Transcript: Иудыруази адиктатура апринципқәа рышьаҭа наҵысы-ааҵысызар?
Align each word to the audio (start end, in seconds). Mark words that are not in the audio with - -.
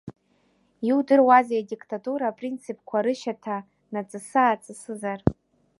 Иудыруази 0.89 1.61
адиктатура 1.61 2.25
апринципқәа 2.29 2.97
рышьаҭа 3.05 3.57
наҵысы-ааҵысызар? 3.93 5.19